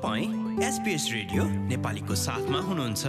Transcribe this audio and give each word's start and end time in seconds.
तपाईँ 0.00 0.64
SBS 0.64 1.08
radio 1.12 1.44
नेपालीको 1.68 2.14
साथमा 2.16 2.58
हुनुहुन्छ। 2.64 3.04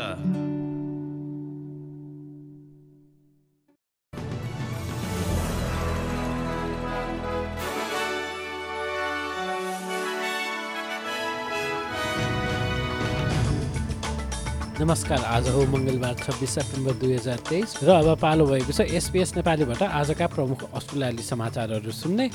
नमस्कार 14.82 15.20
आज 15.32 15.48
हो 15.48 15.66
मङ्गलबार 15.72 16.16
छब्बिस 16.20 16.50
सेप्टेम्बर 16.50 16.94
दुई 17.00 17.14
हजार 17.14 17.40
तेइस 17.50 17.80
र 17.84 17.90
अब 17.90 18.20
पालो 18.20 18.46
भएको 18.52 18.72
छ 18.76 18.92
एसपिएस 18.92 19.36
नेपालीबाट 19.40 19.82
आजका 19.84 20.28
प्रमुख 20.28 20.68
अस्ट्रेलियाली 20.76 21.24
समाचारहरू 21.24 21.92
सुन्ने। 21.96 22.30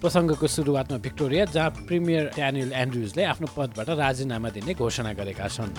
प्रसङ्गको 0.00 0.46
सुरुवातमा 0.46 0.98
भिक्टोरिया 0.98 1.44
जहाँ 1.46 1.70
प्रिमियर 1.86 2.24
ड्यानियल 2.34 2.72
एन्ड्रुजले 2.72 3.24
आफ्नो 3.24 3.46
पदबाट 3.56 3.88
राजीनामा 3.98 4.48
दिने 4.50 4.74
घोषणा 4.74 5.12
गरेका 5.12 5.48
छन्। 5.48 5.74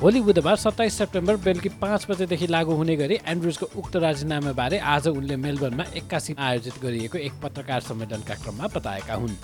भोलि 0.00 0.20
बुधबार 0.20 0.56
सत्ताइस 0.56 0.94
सेप्टेम्बर 0.98 1.36
बेलुकी 1.44 1.68
पाँच 1.76 2.06
बजेदेखि 2.10 2.46
लागू 2.46 2.72
हुने 2.74 2.96
गरी 2.96 3.18
एन्ड्रुजको 3.28 3.66
उक्त 3.76 3.96
राजीनामाबारे 3.96 4.78
आज 4.78 5.08
उनले 5.08 5.36
मेलबर्नमा 5.36 5.84
एक्कासी 5.96 6.34
आयोजित 6.38 6.80
गरिएको 6.82 7.18
एक 7.18 7.32
पत्रकार 7.42 7.80
सम्मेलनका 7.80 8.34
क्रममा 8.34 8.66
बताएका 8.74 9.14
हुन्। 9.14 9.36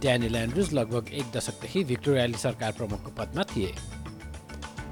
ड्यानियल 0.00 0.36
एन्ड्रुज 0.36 0.72
लगभग 0.72 1.12
एक 1.12 1.26
दशकदेखि 1.36 1.84
भिक्टोरियाली 1.84 2.38
सरकार 2.38 2.72
प्रमुखको 2.72 3.10
पदमा 3.18 3.42
थिए। 3.52 3.74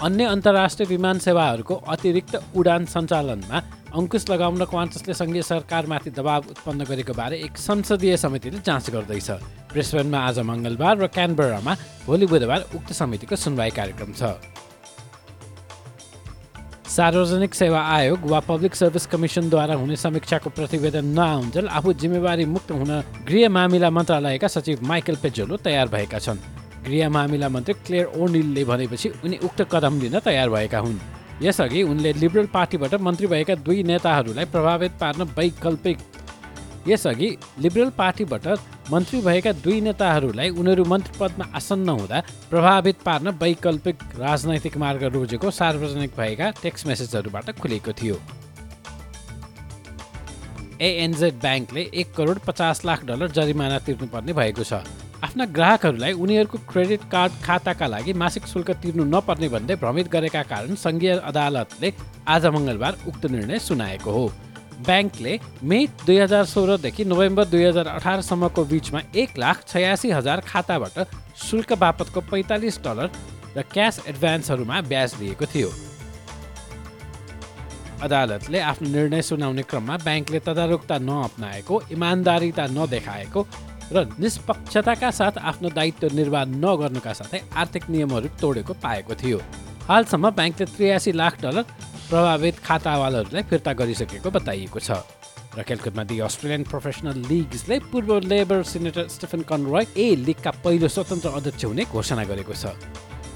अन्य 0.02 0.24
अन्तर्राष्ट्रिय 0.26 0.88
विमान 0.88 1.18
सेवाहरूको 1.18 1.74
अतिरिक्त 1.74 2.36
उडान 2.56 2.84
सञ्चालनमा 2.86 3.58
अङ्कुश 3.90 4.24
लगाउन 4.30 4.64
क्वान्टसले 4.70 5.14
सङ्घीय 5.14 5.42
सरकारमाथि 5.42 6.10
दबाव 6.14 6.42
उत्पन्न 6.52 6.84
गरेको 6.86 7.12
बारे 7.12 7.36
एक 7.42 7.58
संसदीय 7.58 8.16
समितिले 8.16 8.62
जाँच 8.62 8.90
गर्दैछ। 8.94 9.30
ब्रिस्बेनमा 9.72 10.18
आज 10.28 10.38
मङ्गलबार 10.46 10.94
र 11.02 11.06
क्यानबरामा 11.10 11.72
भोलि 12.06 12.26
बुधबार 12.30 12.60
उक्त 12.76 12.92
समितिको 12.94 13.34
सुनवाई 13.36 13.70
कार्यक्रम 13.74 14.12
छ। 14.14 14.22
सार्वजनिक 16.90 17.54
सेवा 17.54 17.80
आयोग 17.80 18.20
वा 18.30 18.40
पब्लिक 18.46 18.74
सर्भिस 18.74 19.06
कमिसनद्वारा 19.10 19.74
हुने 19.74 19.96
समीक्षाको 19.96 20.50
प्रतिवेदन 20.50 21.06
नआउन्जेल 21.18 21.66
आफू 21.68 21.92
जिम्मेवारी 22.02 22.44
मुक्त 22.46 22.70
हुन 22.70 22.90
गृह 23.26 23.48
मामिला 23.48 23.90
मन्त्रालयका 23.90 24.48
सचिव 24.48 24.82
माइकल 24.82 25.16
पेजोलो 25.22 25.56
तयार 25.66 25.86
भएका 25.88 26.18
छन्। 26.18 26.38
गृह 26.86 27.08
मामिला 27.10 27.48
मन्त्री 27.48 27.74
क्लेयर 27.86 28.06
ओनिलले 28.18 28.64
भनेपछि 28.64 29.08
उनी 29.24 29.36
उक्त 29.46 29.60
कदम 29.70 30.00
लिन 30.00 30.18
तयार 30.18 30.50
भएका 30.50 30.78
हुन्। 30.78 30.98
यसअघि 31.42 31.82
उनले 31.82 32.12
लिबरल 32.12 32.46
पार्टीबाट 32.54 32.94
मन्त्री 33.00 33.26
भएका 33.26 33.54
दुई 33.66 33.82
नेताहरूलाई 33.82 34.44
प्रभावित 34.46 34.92
पार्न 35.00 35.22
वैकल्पिक। 35.38 35.98
यसअघि 36.88 37.28
लिबरल 37.58 37.90
पार्टीबाट 37.96 38.46
मन्त्री 38.90 39.20
भएका 39.20 39.52
दुई 39.64 39.80
नेताहरूलाई 39.80 40.48
उनीहरू 40.50 40.84
मन्त्री 40.84 41.18
पदमा 41.18 41.44
आसन्न 41.56 41.88
हुँदा 41.88 42.20
प्रभावित 42.50 42.96
पार्न 43.06 43.28
वैकल्पिक 43.42 43.96
राजनैतिक 44.18 44.76
मार्ग 44.76 45.02
रोजेको 45.14 45.50
सार्वजनिक 45.52 46.12
भएका 46.16 46.50
टेक्स्ट 46.62 46.86
मेसेजहरूबाट 46.86 47.50
खुलेको 47.60 47.92
थियो। 47.92 48.20
एएनजेड 50.80 51.34
ब्याङ्कले 51.40 51.82
एक 51.94 52.14
करोड 52.16 52.38
पचास 52.40 52.84
लाख 52.84 53.04
डलर 53.04 53.30
जरिमाना 53.30 53.78
तिर्नुपर्ने 53.86 54.32
भएको 54.32 54.64
छ। 54.64 54.82
आफ्ना 55.24 55.44
ग्राहकहरूलाई 55.56 56.12
उनीहरूको 56.16 56.58
क्रेडिट 56.68 57.00
कार्ड 57.12 57.32
खाताका 57.44 57.86
लागि 57.86 58.12
मासिक 58.16 58.46
शुल्क 58.46 58.70
तिर्नु 58.82 59.04
नपर्ने 59.04 59.48
भन्दै 59.54 59.74
भ्रमित 59.76 60.08
गरेका 60.08 60.42
कारण 60.52 60.74
सङ्घीय 60.80 61.12
अदालतले 61.30 61.92
आज 62.26 62.46
मङ्गलबार 62.56 62.96
उक्त 63.08 63.26
निर्णय 63.34 63.58
सुनाएको 63.60 64.10
हो। 64.10 64.24
ब्याङ्कले 64.86 65.38
मे 65.62 65.78
दुई 66.06 66.18
हजार 66.18 66.44
सोह्रदेखि 66.54 67.04
नोभेम्बर 67.04 67.44
दुई 67.52 67.64
हजार 67.64 67.86
अठारसम्मको 68.00 68.64
बिचमा 68.72 69.00
एक 69.14 69.38
लाख 69.38 69.64
छयासी 69.68 70.10
हजार 70.10 70.40
खाताबाट 70.48 70.98
शुल्क 71.44 71.72
बापतको 71.84 72.20
पैँतालिस 72.32 72.80
डलर 72.80 73.08
र 73.56 73.62
क्यास 73.72 74.02
एडभान्सहरूमा 74.08 74.80
ब्याज 74.88 75.14
दिएको 75.20 75.46
थियो। 75.52 75.70
अदालतले 78.02 78.58
आफ्नो 78.72 78.88
निर्णय 78.88 79.22
सुनाउने 79.22 79.62
क्रममा 79.70 79.96
ब्याङ्कले 80.04 80.40
तदारुकता 80.48 80.96
नअप्नाएको 81.08 81.82
इमान्दारिता 81.92 82.66
नदेखाएको 82.72 83.40
र 83.92 84.06
निष्पक्षताका 84.18 85.10
साथ 85.10 85.38
आफ्नो 85.42 85.68
दायित्व 85.74 86.14
निर्वाह 86.14 86.44
नगर्नुका 86.62 87.12
साथै 87.12 87.40
आर्थिक 87.52 87.90
नियमहरू 87.90 88.28
तोडेको 88.40 88.72
पाएको 88.78 89.14
थियो। 89.14 89.38
हालसम्म 89.88 90.30
ब्याङ्कले 90.30 90.66
त्रियासी 90.66 91.12
लाख 91.12 91.34
डलर 91.42 91.64
प्रभावित 92.10 92.56
खातावालहरूलाई 92.62 93.42
फिर्ता 93.50 93.72
गरिसकेको 93.74 94.30
बताइएको 94.30 94.78
छ। 94.78 94.90
र 95.58 95.62
खेलकुदमा 95.66 96.02
दि 96.06 96.16
अस्ट्रेलियन 96.22 96.62
प्रोफेसनल 96.70 97.16
लिग्सले 97.26 97.76
पूर्व 97.90 98.10
Labour 98.30 98.62
senator 98.62 99.08
Stephen 99.10 99.42
Conroy 99.50 99.84
A 99.98 100.06
लिगका 100.22 100.50
पहिलो 100.62 100.88
स्वतन्त्र 100.88 101.28
अध्यक्ष 101.34 101.64
हुने 101.64 101.84
घोषणा 101.90 102.24
गरेको 102.30 102.54
छ। 102.54 102.78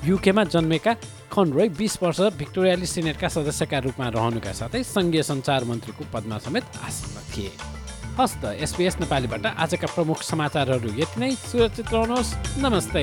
युकेमा 0.06 0.44
जन्मेका 0.54 0.92
कनरोय 1.34 1.68
बिस 1.74 1.98
वर्ष 2.02 2.20
भिक्टोरियाली 2.38 2.86
सिनेटका 2.86 3.28
सदस्यका 3.28 3.78
रूपमा 3.90 4.06
रहनुका 4.14 4.52
साथै 4.54 4.82
सङ्घीय 4.86 5.22
सञ्चार 5.26 5.64
मन्त्रीको 5.66 6.04
पदमा 6.14 6.38
समेत 6.38 6.64
आसीन 6.86 7.18
थिए। 7.34 7.73
हस् 8.14 8.34
त 8.42 8.44
एसपिएस 8.62 8.94
नेपालीबाट 9.00 9.46
आजका 9.46 9.86
प्रमुख 9.94 10.22
समाचारहरू 10.22 10.88
यति 10.94 11.18
नै। 11.20 11.30
सुरक्षित 11.34 11.92
रहनुहोस्। 11.92 12.34
नमस्ते। 12.62 13.02